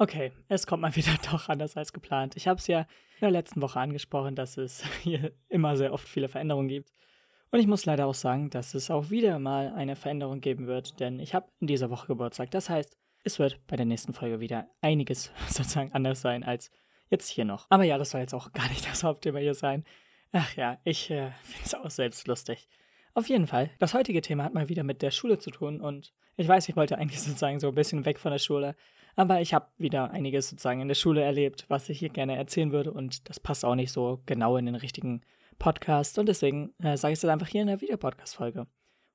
Okay, 0.00 0.30
es 0.46 0.66
kommt 0.66 0.80
mal 0.80 0.94
wieder 0.96 1.14
doch 1.30 1.48
anders 1.48 1.76
als 1.76 1.92
geplant. 1.92 2.36
Ich 2.36 2.46
habe 2.46 2.58
es 2.58 2.68
ja 2.68 2.80
in 2.80 3.22
der 3.22 3.30
letzten 3.32 3.60
Woche 3.60 3.80
angesprochen, 3.80 4.36
dass 4.36 4.56
es 4.56 4.84
hier 5.02 5.32
immer 5.48 5.76
sehr 5.76 5.92
oft 5.92 6.08
viele 6.08 6.28
Veränderungen 6.28 6.68
gibt. 6.68 6.92
Und 7.50 7.58
ich 7.58 7.66
muss 7.66 7.84
leider 7.84 8.06
auch 8.06 8.14
sagen, 8.14 8.50
dass 8.50 8.74
es 8.74 8.90
auch 8.90 9.10
wieder 9.10 9.38
mal 9.38 9.72
eine 9.74 9.96
Veränderung 9.96 10.40
geben 10.40 10.66
wird, 10.66 11.00
denn 11.00 11.18
ich 11.18 11.34
habe 11.34 11.50
in 11.60 11.66
dieser 11.66 11.90
Woche 11.90 12.06
Geburtstag. 12.06 12.50
Das 12.52 12.70
heißt, 12.70 12.96
es 13.24 13.38
wird 13.38 13.66
bei 13.66 13.74
der 13.74 13.86
nächsten 13.86 14.12
Folge 14.12 14.38
wieder 14.38 14.68
einiges 14.82 15.32
sozusagen 15.48 15.92
anders 15.92 16.20
sein 16.20 16.44
als 16.44 16.70
jetzt 17.10 17.28
hier 17.28 17.44
noch. 17.44 17.66
Aber 17.68 17.84
ja, 17.84 17.98
das 17.98 18.10
soll 18.10 18.20
jetzt 18.20 18.34
auch 18.34 18.52
gar 18.52 18.68
nicht 18.68 18.86
das 18.88 19.02
Hauptthema 19.02 19.40
hier 19.40 19.54
sein. 19.54 19.84
Ach 20.30 20.54
ja, 20.54 20.78
ich 20.84 21.10
äh, 21.10 21.32
finde 21.42 21.64
es 21.64 21.74
auch 21.74 21.90
selbst 21.90 22.28
lustig. 22.28 22.68
Auf 23.14 23.28
jeden 23.28 23.46
Fall, 23.46 23.70
das 23.78 23.94
heutige 23.94 24.20
Thema 24.20 24.44
hat 24.44 24.54
mal 24.54 24.68
wieder 24.68 24.84
mit 24.84 25.02
der 25.02 25.10
Schule 25.10 25.38
zu 25.38 25.50
tun 25.50 25.80
und 25.80 26.12
ich 26.36 26.46
weiß, 26.46 26.68
ich 26.68 26.76
wollte 26.76 26.98
eigentlich 26.98 27.20
sozusagen 27.22 27.60
so 27.60 27.68
ein 27.68 27.74
bisschen 27.74 28.04
weg 28.04 28.18
von 28.18 28.32
der 28.32 28.38
Schule, 28.38 28.76
aber 29.16 29.40
ich 29.40 29.54
habe 29.54 29.68
wieder 29.76 30.10
einiges 30.10 30.48
sozusagen 30.48 30.80
in 30.80 30.88
der 30.88 30.94
Schule 30.94 31.22
erlebt, 31.22 31.64
was 31.68 31.88
ich 31.88 31.98
hier 31.98 32.10
gerne 32.10 32.36
erzählen 32.36 32.72
würde 32.72 32.92
und 32.92 33.28
das 33.28 33.40
passt 33.40 33.64
auch 33.64 33.74
nicht 33.74 33.92
so 33.92 34.22
genau 34.26 34.56
in 34.56 34.66
den 34.66 34.76
richtigen 34.76 35.22
Podcast 35.58 36.18
und 36.18 36.28
deswegen 36.28 36.72
äh, 36.78 36.96
sage 36.96 37.12
ich 37.12 37.18
es 37.18 37.24
einfach 37.24 37.48
hier 37.48 37.62
in 37.62 37.66
der 37.66 37.80
Videopodcast-Folge. 37.80 38.66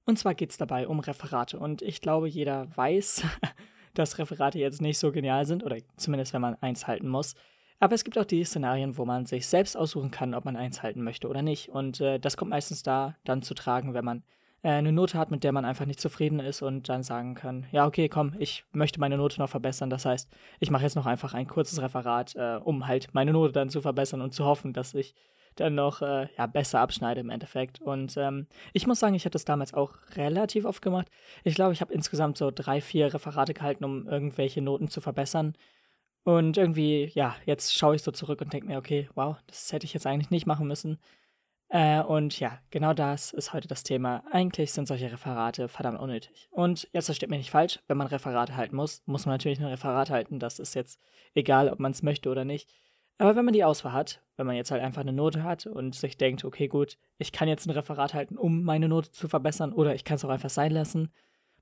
Und 0.06 0.20
zwar 0.20 0.36
geht 0.36 0.52
es 0.52 0.58
dabei 0.58 0.88
um 0.88 1.00
Referate 1.00 1.58
und 1.58 1.82
ich 1.82 2.02
glaube, 2.02 2.28
jeder 2.28 2.76
weiß, 2.76 3.24
dass 3.94 4.18
Referate 4.18 4.60
jetzt 4.60 4.82
nicht 4.82 5.00
so 5.00 5.12
genial 5.12 5.46
sind 5.46 5.64
oder 5.64 5.78
zumindest 5.96 6.34
wenn 6.34 6.42
man 6.42 6.56
eins 6.56 6.88
halten 6.88 7.08
muss. 7.08 7.36
Aber 7.84 7.96
es 7.96 8.06
gibt 8.06 8.18
auch 8.18 8.24
die 8.24 8.46
Szenarien, 8.46 8.98
wo 8.98 9.04
man 9.04 9.26
sich 9.26 9.46
selbst 9.46 9.76
aussuchen 9.76 10.10
kann, 10.10 10.34
ob 10.34 10.46
man 10.46 10.56
eins 10.56 10.84
halten 10.84 11.04
möchte 11.04 11.28
oder 11.28 11.42
nicht. 11.42 11.68
Und 11.68 12.00
äh, 12.00 12.18
das 12.18 12.38
kommt 12.38 12.52
meistens 12.52 12.82
da 12.82 13.18
dann 13.26 13.42
zu 13.42 13.54
tragen, 13.56 13.94
wenn 13.94 14.06
man 14.06 14.24
äh, 14.62 14.70
eine 14.70 14.94
Note 14.94 15.18
hat, 15.18 15.32
mit 15.32 15.44
der 15.44 15.52
man 15.52 15.66
einfach 15.66 15.86
nicht 15.86 16.00
zufrieden 16.00 16.40
ist 16.40 16.62
und 16.62 16.88
dann 16.88 17.04
sagen 17.04 17.36
kann, 17.36 17.66
ja, 17.74 17.86
okay, 17.86 18.08
komm, 18.08 18.36
ich 18.40 18.64
möchte 18.72 19.02
meine 19.02 19.18
Note 19.18 19.38
noch 19.38 19.50
verbessern. 19.50 19.90
Das 19.90 20.06
heißt, 20.06 20.32
ich 20.62 20.72
mache 20.72 20.84
jetzt 20.84 20.96
noch 20.96 21.06
einfach 21.06 21.34
ein 21.34 21.46
kurzes 21.46 21.82
Referat, 21.82 22.38
äh, 22.38 22.56
um 22.64 22.88
halt 22.88 23.10
meine 23.14 23.34
Note 23.34 23.52
dann 23.52 23.70
zu 23.70 23.82
verbessern 23.82 24.22
und 24.22 24.34
zu 24.34 24.46
hoffen, 24.46 24.72
dass 24.72 24.94
ich 24.94 25.14
dann 25.56 25.76
noch 25.76 26.02
äh, 26.02 26.30
ja, 26.38 26.46
besser 26.46 26.80
abschneide 26.80 27.20
im 27.20 27.30
Endeffekt. 27.30 27.82
Und 27.82 28.16
ähm, 28.16 28.48
ich 28.72 28.88
muss 28.88 29.02
sagen, 29.02 29.14
ich 29.14 29.26
habe 29.26 29.34
das 29.34 29.44
damals 29.44 29.74
auch 29.74 29.92
relativ 30.16 30.64
oft 30.64 30.82
gemacht. 30.82 31.10
Ich 31.44 31.56
glaube, 31.56 31.74
ich 31.74 31.82
habe 31.82 31.94
insgesamt 31.94 32.38
so 32.38 32.50
drei, 32.50 32.80
vier 32.80 33.14
Referate 33.14 33.54
gehalten, 33.54 33.84
um 33.84 34.08
irgendwelche 34.08 34.62
Noten 34.62 34.88
zu 34.88 35.02
verbessern. 35.02 35.58
Und 36.24 36.58
irgendwie, 36.58 37.12
ja, 37.14 37.36
jetzt 37.46 37.76
schaue 37.76 37.96
ich 37.96 38.02
so 38.02 38.12
zurück 38.12 38.42
und 38.42 38.54
denke 38.54 38.68
mir, 38.68 38.78
okay, 38.78 39.10
wow, 39.16 39.36
das 39.48 39.72
hätte 39.74 39.86
ich 39.86 39.94
jetzt 39.94 40.08
eigentlich 40.08 40.30
nicht 40.30 40.46
machen 40.46 40.68
müssen. 40.68 41.00
Äh, 41.74 42.02
und 42.02 42.40
ja, 42.40 42.60
genau 42.70 42.94
das 42.94 43.34
ist 43.34 43.52
heute 43.52 43.68
das 43.68 43.84
Thema. 43.84 44.24
Eigentlich 44.32 44.72
sind 44.72 44.88
solche 44.88 45.12
Referate 45.12 45.68
verdammt 45.68 46.00
unnötig. 46.00 46.48
Und 46.52 46.88
jetzt 46.94 47.08
versteht 47.08 47.30
mich 47.30 47.40
nicht 47.40 47.52
falsch, 47.52 47.80
wenn 47.88 47.98
man 47.98 48.08
Referate 48.08 48.56
halten 48.56 48.76
muss, 48.76 49.02
muss 49.06 49.26
man 49.26 49.34
natürlich 49.34 49.60
ein 49.60 49.66
Referat 49.66 50.10
halten. 50.10 50.40
Das 50.40 50.60
ist 50.60 50.76
jetzt 50.76 51.00
egal, 51.34 51.70
ob 51.70 51.80
man 51.80 51.92
es 51.92 52.04
möchte 52.04 52.30
oder 52.30 52.46
nicht. 52.46 52.70
Aber 53.18 53.36
wenn 53.36 53.46
man 53.46 53.54
die 53.54 53.64
Auswahl 53.64 53.94
hat, 53.94 54.22
wenn 54.38 54.46
man 54.48 54.56
jetzt 54.56 54.72
halt 54.72 54.84
einfach 54.84 55.02
eine 55.02 55.14
Note 55.14 55.44
hat 55.44 55.66
und 55.66 55.96
sich 55.96 56.18
denkt, 56.18 56.46
okay, 56.46 56.68
gut, 56.68 56.98
ich 57.18 57.32
kann 57.32 57.48
jetzt 57.48 57.66
ein 57.66 57.72
Referat 57.72 58.14
halten, 58.14 58.38
um 58.38 58.64
meine 58.64 58.88
Note 58.88 59.12
zu 59.12 59.28
verbessern, 59.28 59.74
oder 59.74 59.96
ich 59.96 60.04
kann 60.04 60.16
es 60.16 60.26
auch 60.26 60.30
einfach 60.30 60.50
sein 60.50 60.72
lassen, 60.72 61.12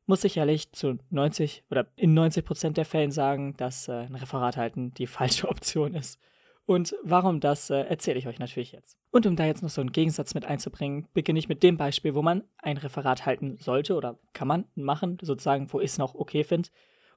muss 0.05 0.21
sicherlich 0.21 0.71
zu 0.71 0.97
90 1.09 1.63
oder 1.69 1.87
in 1.95 2.13
90 2.13 2.45
Prozent 2.45 2.77
der 2.77 2.85
Fällen 2.85 3.11
sagen, 3.11 3.55
dass 3.57 3.87
äh, 3.87 3.93
ein 3.93 4.15
Referat 4.15 4.57
halten 4.57 4.93
die 4.93 5.07
falsche 5.07 5.47
Option 5.49 5.93
ist. 5.95 6.19
Und 6.65 6.95
warum 7.03 7.39
das 7.39 7.69
äh, 7.69 7.81
erzähle 7.81 8.19
ich 8.19 8.27
euch 8.27 8.39
natürlich 8.39 8.71
jetzt. 8.71 8.97
Und 9.11 9.25
um 9.25 9.35
da 9.35 9.45
jetzt 9.45 9.61
noch 9.61 9.69
so 9.69 9.81
einen 9.81 9.91
Gegensatz 9.91 10.33
mit 10.33 10.45
einzubringen, 10.45 11.07
beginne 11.13 11.39
ich 11.39 11.49
mit 11.49 11.63
dem 11.63 11.77
Beispiel, 11.77 12.15
wo 12.15 12.21
man 12.21 12.43
ein 12.59 12.77
Referat 12.77 13.25
halten 13.25 13.57
sollte 13.57 13.95
oder 13.95 14.19
kann 14.33 14.47
man 14.47 14.65
machen, 14.75 15.17
sozusagen, 15.21 15.71
wo 15.73 15.79
ich 15.79 15.91
es 15.91 15.97
noch 15.97 16.15
okay 16.15 16.43
finde. 16.43 16.69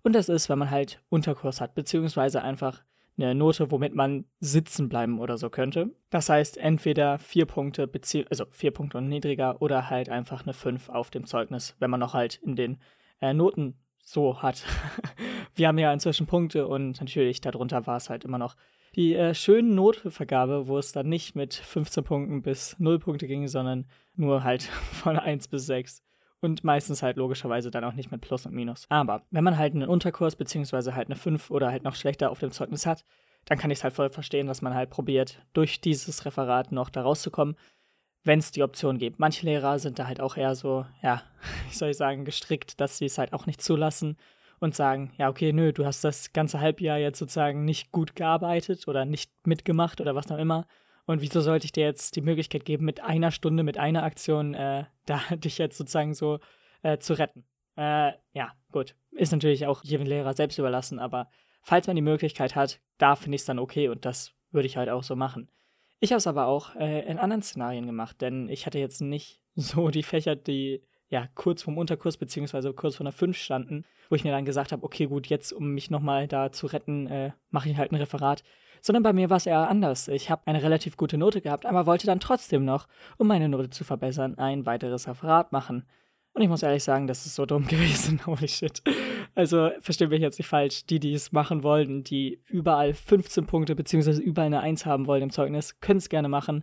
Und 0.03 0.15
das 0.15 0.29
ist, 0.29 0.49
wenn 0.49 0.59
man 0.59 0.71
halt 0.71 1.01
Unterkurs 1.09 1.61
hat, 1.61 1.75
beziehungsweise 1.75 2.43
einfach 2.43 2.83
eine 3.17 3.35
Note, 3.35 3.71
womit 3.71 3.95
man 3.95 4.25
sitzen 4.41 4.89
bleiben 4.89 5.21
oder 5.21 5.39
so 5.39 5.51
könnte. 5.51 5.95
Das 6.11 6.29
heißt, 6.29 6.57
entweder 6.57 7.19
vier 7.19 7.47
Punkte, 7.47 7.89
also 8.29 8.45
vier 8.51 8.73
Punkte 8.73 8.99
und 8.99 9.09
niedriger 9.09 9.63
oder 9.63 9.89
halt 9.91 10.09
einfach 10.09 10.43
eine 10.43 10.53
5 10.53 10.89
auf 10.89 11.11
dem 11.11 11.27
Zeugnis, 11.27 11.77
wenn 11.79 11.91
man 11.91 12.01
noch 12.01 12.15
halt 12.15 12.41
in 12.43 12.57
den 12.57 12.79
äh, 13.21 13.33
Noten 13.33 13.79
so 14.03 14.43
hat. 14.43 14.65
Wir 15.55 15.69
haben 15.69 15.79
ja 15.79 15.93
inzwischen 15.93 16.27
Punkte 16.27 16.67
und 16.67 17.01
natürlich 17.01 17.41
darunter 17.41 17.87
war 17.87 17.97
es 17.97 18.11
halt 18.11 18.25
immer 18.25 18.39
noch 18.39 18.57
die 18.97 19.15
äh, 19.15 19.35
schöne 19.35 19.75
Notvergabe, 19.75 20.69
wo 20.69 20.79
es 20.79 20.93
dann 20.93 21.09
nicht 21.09 21.35
mit 21.35 21.55
15 21.55 22.05
Punkten 22.05 22.43
bis 22.43 22.77
0 22.79 22.99
Punkte 22.99 23.27
ging, 23.27 23.49
sondern 23.49 23.87
nur 24.15 24.45
halt 24.45 24.63
von 24.93 25.19
1 25.19 25.49
bis 25.49 25.67
6 25.67 26.03
und 26.45 26.63
meistens 26.63 27.03
halt 27.03 27.17
logischerweise 27.17 27.71
dann 27.71 27.85
auch 27.85 27.95
nicht 27.95 28.11
mit 28.11 28.21
Plus 28.21 28.47
und 28.47 28.55
Minus. 28.55 28.87
Aber 28.89 29.23
wenn 29.31 29.45
man 29.45 29.59
halt 29.59 29.75
einen 29.75 29.89
Unterkurs 29.89 30.37
beziehungsweise 30.37 30.95
halt 30.95 31.09
eine 31.09 31.17
5 31.17 31.51
oder 31.51 31.71
halt 31.71 31.85
noch 31.85 31.95
schlechter 31.95 32.31
auf 32.31 32.39
dem 32.39 32.53
Zeugnis 32.53 32.87
hat, 32.87 33.05
dann 33.47 33.59
kann 33.59 33.71
ich 33.71 33.79
es 33.79 33.85
halt 33.85 33.95
voll 33.95 34.11
verstehen, 34.11 34.47
dass 34.47 34.63
man 34.63 34.75
halt 34.75 34.91
probiert, 34.91 35.43
durch 35.53 35.81
dieses 35.81 36.25
Referat 36.25 36.73
noch 36.73 36.91
da 36.91 37.03
rauszukommen, 37.03 37.57
wenn 38.23 38.39
es 38.39 38.53
die 38.53 38.63
Option 38.63 38.99
gibt. 38.99 39.19
Manche 39.19 39.45
Lehrer 39.45 39.79
sind 39.79 39.99
da 39.99 40.07
halt 40.07 40.21
auch 40.21 40.37
eher 40.37 40.55
so, 40.55 40.87
ja, 41.03 41.23
wie 41.69 41.75
soll 41.75 41.91
ich 41.91 41.97
sagen, 41.97 42.25
gestrickt, 42.25 42.81
dass 42.81 42.99
sie 42.99 43.07
es 43.07 43.19
halt 43.19 43.33
auch 43.33 43.47
nicht 43.47 43.61
zulassen 43.61 44.17
und 44.61 44.75
sagen, 44.75 45.13
ja, 45.19 45.29
okay, 45.29 45.53
nö, 45.53 45.73
du 45.73 45.85
hast 45.85 46.05
das 46.05 46.33
ganze 46.33 46.61
Halbjahr 46.61 46.99
jetzt 46.99 47.19
sozusagen 47.19 47.65
nicht 47.65 47.93
gut 47.93 48.17
gearbeitet 48.17 48.89
oder 48.89 49.05
nicht 49.05 49.31
mitgemacht 49.47 50.01
oder 50.01 50.15
was 50.15 50.31
auch 50.31 50.39
immer. 50.39 50.67
Und 51.07 51.21
wieso 51.21 51.41
sollte 51.41 51.67
ich 51.67 51.73
dir 51.73 51.85
jetzt 51.85 52.17
die 52.17 52.23
Möglichkeit 52.23 52.65
geben, 52.65 52.85
mit 52.85 53.01
einer 53.01 53.31
Stunde, 53.31 53.63
mit 53.63 53.79
einer 53.79 54.03
Aktion, 54.03 54.55
äh, 54.55 54.85
da 55.07 55.21
dich 55.37 55.59
jetzt 55.59 55.77
sozusagen 55.77 56.15
so 56.15 56.39
äh, 56.83 56.99
zu 56.99 57.15
retten? 57.15 57.45
Äh, 57.77 58.13
ja, 58.33 58.53
gut. 58.73 58.95
Ist 59.13 59.33
natürlich 59.33 59.67
auch 59.67 59.85
jedem 59.85 60.07
Lehrer 60.07 60.35
selbst 60.35 60.59
überlassen, 60.59 60.99
aber 60.99 61.29
falls 61.63 61.87
man 61.87 61.97
die 61.97 62.03
Möglichkeit 62.03 62.57
hat, 62.57 62.81
da 62.99 63.17
finde 63.17 63.37
ich 63.37 63.43
es 63.43 63.47
dann 63.47 63.59
okay 63.59 63.89
und 63.89 64.05
das 64.05 64.33
würde 64.51 64.67
ich 64.67 64.77
halt 64.77 64.89
auch 64.89 65.03
so 65.03 65.17
machen. 65.17 65.49
Ich 66.01 66.11
habe 66.11 66.19
es 66.19 66.27
aber 66.27 66.47
auch 66.47 66.75
äh, 66.77 67.07
in 67.09 67.19
anderen 67.19 67.43
Szenarien 67.43 67.87
gemacht, 67.87 68.21
denn 68.21 68.49
ich 68.49 68.67
hatte 68.67 68.79
jetzt 68.79 69.01
nicht 69.01 69.41
so 69.55 69.89
die 69.89 70.03
Fächer, 70.03 70.37
die 70.37 70.83
ja 71.09 71.29
kurz 71.35 71.63
vom 71.63 71.79
Unterkurs 71.79 72.17
beziehungsweise 72.17 72.73
kurz 72.73 72.97
vor 72.97 73.05
der 73.05 73.13
5 73.13 73.37
standen, 73.37 73.85
wo 74.09 74.17
ich 74.17 74.25
mir 74.25 74.33
dann 74.33 74.45
gesagt 74.45 74.73
habe, 74.73 74.83
okay, 74.83 75.07
gut, 75.07 75.29
jetzt 75.29 75.53
um 75.53 75.73
mich 75.73 75.91
nochmal 75.91 76.27
da 76.27 76.51
zu 76.51 76.67
retten, 76.67 77.07
äh, 77.07 77.33
mache 77.51 77.69
ich 77.69 77.77
halt 77.77 77.93
ein 77.93 77.97
Referat 77.97 78.43
sondern 78.85 79.03
bei 79.03 79.15
mir 79.15 79.31
war 79.31 79.39
es 79.39 79.47
eher 79.47 79.71
anders. 79.71 80.09
Ich 80.09 80.29
habe 80.29 80.43
eine 80.45 80.63
relativ 80.63 80.99
gute 80.99 81.17
Note 81.17 81.41
gehabt, 81.41 81.65
aber 81.65 81.87
wollte 81.87 82.07
dann 82.07 82.21
trotzdem 82.21 82.67
noch, 82.67 82.87
um 83.17 83.27
meine 83.27 83.49
Note 83.49 83.71
zu 83.71 83.83
verbessern, 83.83 84.37
ein 84.37 84.67
weiteres 84.67 85.09
Referat 85.09 85.53
machen. 85.53 85.85
Und 86.35 86.43
ich 86.43 86.51
muss 86.51 86.63
ehrlich 86.63 86.85
sagen, 86.85 87.07
das 87.07 87.25
ist 87.25 87.35
so 87.35 87.47
dumm 87.47 87.67
gewesen. 87.69 88.21
Holy 88.27 88.47
shit. 88.47 88.83
Also, 89.35 89.71
versteht 89.81 90.11
mich 90.11 90.21
jetzt 90.21 90.39
nicht 90.39 90.49
falsch. 90.49 90.85
Die, 90.85 91.01
die 91.01 91.15
es 91.15 91.33
machen 91.33 91.63
wollen, 91.63 92.05
die 92.05 92.43
überall 92.47 92.93
15 92.93 93.47
Punkte 93.47 93.75
beziehungsweise 93.75 94.21
überall 94.21 94.49
eine 94.49 94.61
1 94.61 94.85
haben 94.85 95.07
wollen 95.07 95.23
im 95.23 95.31
Zeugnis, 95.31 95.81
können 95.81 95.99
es 95.99 96.11
gerne 96.11 96.29
machen. 96.29 96.63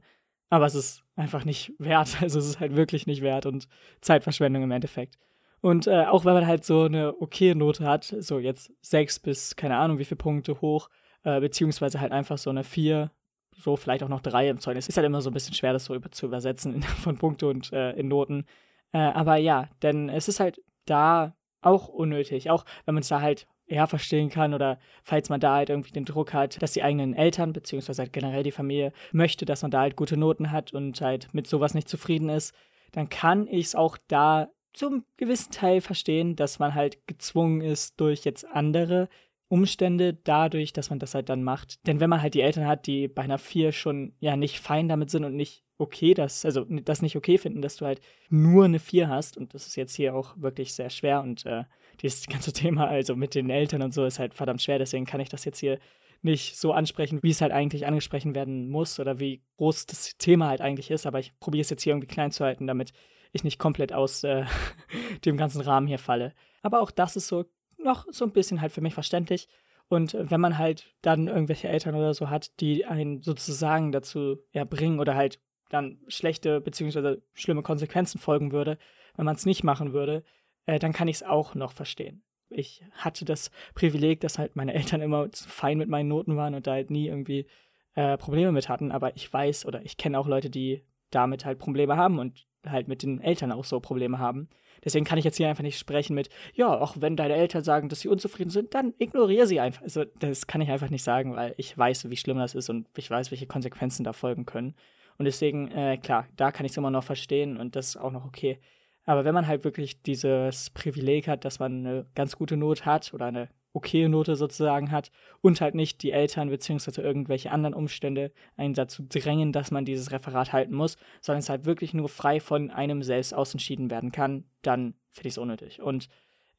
Aber 0.51 0.67
es 0.67 0.75
ist 0.75 1.03
einfach 1.15 1.43
nicht 1.43 1.73
wert. 1.79 2.17
Also, 2.21 2.37
es 2.37 2.45
ist 2.45 2.59
halt 2.59 2.75
wirklich 2.75 3.07
nicht 3.07 3.23
wert 3.23 3.47
und 3.47 3.67
Zeitverschwendung 4.01 4.61
im 4.61 4.71
Endeffekt. 4.71 5.17
Und 5.61 5.87
äh, 5.87 6.05
auch 6.05 6.23
wenn 6.23 6.35
man 6.35 6.45
halt 6.45 6.65
so 6.65 6.83
eine 6.83 7.19
okay 7.19 7.55
Note 7.55 7.83
hat, 7.83 8.15
so 8.19 8.37
jetzt 8.37 8.71
6 8.81 9.19
bis 9.21 9.55
keine 9.55 9.77
Ahnung 9.77 9.97
wie 9.97 10.05
viele 10.05 10.17
Punkte 10.17 10.61
hoch, 10.61 10.89
äh, 11.23 11.39
beziehungsweise 11.39 11.99
halt 12.01 12.11
einfach 12.11 12.37
so 12.37 12.49
eine 12.49 12.63
4, 12.63 13.11
so 13.55 13.75
vielleicht 13.75 14.03
auch 14.03 14.09
noch 14.09 14.21
3 14.21 14.49
im 14.49 14.59
Zeugnis. 14.59 14.87
Ist 14.87 14.97
halt 14.97 15.05
immer 15.05 15.21
so 15.21 15.29
ein 15.29 15.33
bisschen 15.33 15.53
schwer, 15.53 15.73
das 15.73 15.85
so 15.85 15.95
über, 15.95 16.11
zu 16.11 16.25
übersetzen 16.25 16.75
in, 16.75 16.83
von 17.03 17.17
Punkte 17.17 17.47
und 17.47 17.71
äh, 17.73 17.91
in 17.93 18.07
Noten. 18.07 18.45
Äh, 18.91 18.99
aber 18.99 19.37
ja, 19.37 19.69
denn 19.81 20.09
es 20.09 20.27
ist 20.27 20.39
halt 20.39 20.61
da 20.85 21.35
auch 21.61 21.87
unnötig, 21.87 22.49
auch 22.49 22.65
wenn 22.85 22.95
man 22.95 23.01
es 23.01 23.07
da 23.07 23.21
halt 23.21 23.47
eher 23.67 23.87
verstehen 23.87 24.29
kann 24.29 24.53
oder 24.53 24.79
falls 25.03 25.29
man 25.29 25.39
da 25.39 25.55
halt 25.55 25.69
irgendwie 25.69 25.91
den 25.91 26.05
Druck 26.05 26.33
hat, 26.33 26.61
dass 26.61 26.73
die 26.73 26.83
eigenen 26.83 27.13
Eltern, 27.13 27.53
beziehungsweise 27.53 28.01
halt 28.01 28.13
generell 28.13 28.43
die 28.43 28.51
Familie 28.51 28.91
möchte, 29.11 29.45
dass 29.45 29.61
man 29.61 29.71
da 29.71 29.79
halt 29.81 29.95
gute 29.95 30.17
Noten 30.17 30.51
hat 30.51 30.73
und 30.73 30.99
halt 30.99 31.33
mit 31.33 31.47
sowas 31.47 31.73
nicht 31.73 31.87
zufrieden 31.87 32.29
ist, 32.29 32.53
dann 32.91 33.09
kann 33.09 33.47
ich 33.47 33.67
es 33.67 33.75
auch 33.75 33.97
da 34.07 34.49
zum 34.73 35.05
gewissen 35.17 35.51
Teil 35.51 35.81
verstehen, 35.81 36.35
dass 36.35 36.59
man 36.59 36.75
halt 36.75 37.07
gezwungen 37.07 37.61
ist, 37.61 37.99
durch 37.99 38.25
jetzt 38.25 38.45
andere 38.45 39.07
Umstände 39.51 40.13
dadurch, 40.13 40.71
dass 40.71 40.89
man 40.89 40.99
das 40.99 41.13
halt 41.13 41.27
dann 41.27 41.43
macht. 41.43 41.85
Denn 41.85 41.99
wenn 41.99 42.09
man 42.09 42.21
halt 42.21 42.33
die 42.35 42.41
Eltern 42.41 42.67
hat, 42.67 42.87
die 42.87 43.09
bei 43.09 43.23
einer 43.23 43.37
4 43.37 43.73
schon 43.73 44.13
ja 44.19 44.37
nicht 44.37 44.59
fein 44.59 44.87
damit 44.87 45.09
sind 45.09 45.25
und 45.25 45.35
nicht 45.35 45.63
okay, 45.77 46.13
das, 46.13 46.45
also 46.45 46.63
das 46.63 47.01
nicht 47.01 47.17
okay 47.17 47.37
finden, 47.37 47.61
dass 47.61 47.75
du 47.75 47.85
halt 47.85 48.01
nur 48.29 48.65
eine 48.65 48.79
4 48.79 49.09
hast, 49.09 49.35
und 49.35 49.53
das 49.53 49.67
ist 49.67 49.75
jetzt 49.75 49.95
hier 49.95 50.15
auch 50.15 50.35
wirklich 50.37 50.73
sehr 50.73 50.89
schwer 50.89 51.21
und 51.21 51.45
äh, 51.45 51.63
dieses 52.01 52.27
ganze 52.27 52.53
Thema, 52.53 52.87
also 52.87 53.15
mit 53.15 53.35
den 53.35 53.49
Eltern 53.49 53.81
und 53.81 53.93
so, 53.93 54.05
ist 54.05 54.19
halt 54.19 54.33
verdammt 54.33 54.61
schwer, 54.61 54.79
deswegen 54.79 55.05
kann 55.05 55.19
ich 55.19 55.29
das 55.29 55.43
jetzt 55.43 55.59
hier 55.59 55.79
nicht 56.21 56.57
so 56.57 56.71
ansprechen, 56.71 57.19
wie 57.23 57.31
es 57.31 57.41
halt 57.41 57.51
eigentlich 57.51 57.87
angesprochen 57.87 58.35
werden 58.35 58.69
muss 58.69 58.99
oder 58.99 59.19
wie 59.19 59.41
groß 59.57 59.87
das 59.87 60.17
Thema 60.17 60.47
halt 60.47 60.61
eigentlich 60.61 60.91
ist, 60.91 61.05
aber 61.07 61.19
ich 61.19 61.37
probiere 61.39 61.61
es 61.61 61.71
jetzt 61.71 61.81
hier 61.81 61.93
irgendwie 61.93 62.07
klein 62.07 62.31
zu 62.31 62.45
halten, 62.45 62.67
damit 62.67 62.93
ich 63.33 63.43
nicht 63.43 63.59
komplett 63.59 63.91
aus 63.91 64.23
äh, 64.23 64.45
dem 65.25 65.35
ganzen 65.35 65.61
Rahmen 65.61 65.87
hier 65.87 65.99
falle. 65.99 66.33
Aber 66.61 66.81
auch 66.81 66.91
das 66.91 67.15
ist 67.15 67.27
so 67.27 67.45
noch 67.83 68.05
so 68.09 68.25
ein 68.25 68.33
bisschen 68.33 68.61
halt 68.61 68.71
für 68.71 68.81
mich 68.81 68.93
verständlich. 68.93 69.47
Und 69.87 70.15
wenn 70.17 70.39
man 70.39 70.57
halt 70.57 70.93
dann 71.01 71.27
irgendwelche 71.27 71.67
Eltern 71.67 71.95
oder 71.95 72.13
so 72.13 72.29
hat, 72.29 72.59
die 72.61 72.85
einen 72.85 73.21
sozusagen 73.23 73.91
dazu 73.91 74.37
erbringen 74.53 74.99
oder 74.99 75.15
halt 75.15 75.39
dann 75.69 75.99
schlechte 76.07 76.61
beziehungsweise 76.61 77.21
schlimme 77.33 77.61
Konsequenzen 77.61 78.19
folgen 78.19 78.51
würde, 78.51 78.77
wenn 79.15 79.25
man 79.25 79.35
es 79.35 79.45
nicht 79.45 79.63
machen 79.63 79.93
würde, 79.93 80.23
äh, 80.65 80.79
dann 80.79 80.93
kann 80.93 81.07
ich 81.07 81.17
es 81.17 81.23
auch 81.23 81.55
noch 81.55 81.71
verstehen. 81.73 82.23
ich 82.49 82.83
hatte 82.91 83.25
das 83.25 83.49
Privileg, 83.75 84.19
dass 84.19 84.37
halt 84.37 84.55
meine 84.55 84.73
Eltern 84.73 85.01
immer 85.01 85.27
fein 85.33 85.77
mit 85.77 85.89
meinen 85.89 86.09
Noten 86.09 86.35
waren 86.35 86.53
und 86.53 86.67
da 86.67 86.71
halt 86.71 86.91
nie 86.91 87.07
irgendwie 87.07 87.47
äh, 87.95 88.17
Probleme 88.17 88.51
mit 88.51 88.69
hatten. 88.69 88.91
Aber 88.91 89.15
ich 89.15 89.31
weiß 89.31 89.65
oder 89.65 89.83
ich 89.83 89.97
kenne 89.97 90.19
auch 90.19 90.27
Leute, 90.27 90.49
die 90.49 90.83
damit 91.09 91.45
halt 91.45 91.59
Probleme 91.59 91.97
haben 91.97 92.19
und 92.19 92.45
halt 92.67 92.87
mit 92.87 93.03
den 93.03 93.21
Eltern 93.21 93.51
auch 93.51 93.65
so 93.65 93.79
Probleme 93.79 94.19
haben. 94.19 94.49
Deswegen 94.83 95.05
kann 95.05 95.17
ich 95.17 95.25
jetzt 95.25 95.37
hier 95.37 95.47
einfach 95.47 95.63
nicht 95.63 95.77
sprechen 95.77 96.15
mit, 96.15 96.29
ja, 96.53 96.67
auch 96.79 96.95
wenn 96.99 97.15
deine 97.15 97.35
Eltern 97.35 97.63
sagen, 97.63 97.89
dass 97.89 98.01
sie 98.01 98.07
unzufrieden 98.07 98.49
sind, 98.49 98.73
dann 98.73 98.93
ignoriere 98.97 99.45
sie 99.47 99.59
einfach. 99.59 99.83
Also, 99.83 100.05
das 100.19 100.47
kann 100.47 100.61
ich 100.61 100.69
einfach 100.69 100.89
nicht 100.89 101.03
sagen, 101.03 101.35
weil 101.35 101.53
ich 101.57 101.77
weiß, 101.77 102.09
wie 102.09 102.17
schlimm 102.17 102.37
das 102.37 102.55
ist 102.55 102.69
und 102.69 102.87
ich 102.97 103.09
weiß, 103.09 103.31
welche 103.31 103.47
Konsequenzen 103.47 104.03
da 104.03 104.13
folgen 104.13 104.45
können. 104.45 104.75
Und 105.17 105.25
deswegen, 105.25 105.69
äh, 105.71 105.97
klar, 105.97 106.27
da 106.35 106.51
kann 106.51 106.65
ich 106.65 106.71
es 106.71 106.77
immer 106.77 106.89
noch 106.89 107.03
verstehen 107.03 107.57
und 107.57 107.75
das 107.75 107.89
ist 107.89 107.97
auch 107.97 108.11
noch 108.11 108.25
okay. 108.25 108.59
Aber 109.05 109.25
wenn 109.25 109.33
man 109.33 109.47
halt 109.47 109.63
wirklich 109.63 110.01
dieses 110.01 110.69
Privileg 110.71 111.27
hat, 111.27 111.45
dass 111.45 111.59
man 111.59 111.85
eine 111.85 112.05
ganz 112.15 112.35
gute 112.35 112.57
Note 112.57 112.85
hat 112.85 113.13
oder 113.13 113.25
eine 113.25 113.49
okaye 113.73 114.09
Note 114.09 114.35
sozusagen 114.35 114.91
hat 114.91 115.11
und 115.41 115.61
halt 115.61 115.75
nicht 115.75 116.03
die 116.03 116.11
Eltern 116.11 116.49
bzw. 116.49 117.01
irgendwelche 117.01 117.51
anderen 117.51 117.73
Umstände 117.73 118.31
einen 118.57 118.73
dazu 118.73 119.03
drängen, 119.07 119.51
dass 119.51 119.71
man 119.71 119.85
dieses 119.85 120.11
Referat 120.11 120.53
halten 120.53 120.73
muss, 120.73 120.97
sondern 121.21 121.39
es 121.39 121.49
halt 121.49 121.65
wirklich 121.65 121.93
nur 121.93 122.09
frei 122.09 122.39
von 122.39 122.71
einem 122.71 123.03
selbst 123.03 123.33
ausentschieden 123.33 123.89
werden 123.89 124.11
kann, 124.11 124.45
dann 124.61 124.95
finde 125.09 125.27
ich 125.27 125.33
es 125.33 125.37
unnötig. 125.37 125.81
Und 125.81 126.09